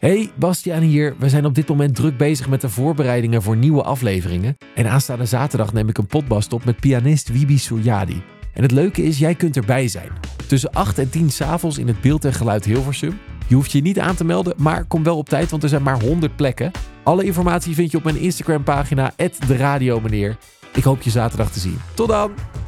[0.00, 1.14] Hey, Bastiaan hier.
[1.18, 4.56] We zijn op dit moment druk bezig met de voorbereidingen voor nieuwe afleveringen.
[4.74, 8.22] En aanstaande zaterdag neem ik een potbast op met pianist Wibi Suryadi.
[8.52, 10.10] En het leuke is, jij kunt erbij zijn.
[10.46, 13.18] Tussen 8 en 10 s'avonds in het Beeld en Geluid Hilversum.
[13.46, 15.82] Je hoeft je niet aan te melden, maar kom wel op tijd, want er zijn
[15.82, 16.70] maar 100 plekken.
[17.02, 19.12] Alle informatie vind je op mijn Instagram pagina,
[19.46, 20.34] de
[20.72, 21.78] Ik hoop je zaterdag te zien.
[21.94, 22.59] Tot dan!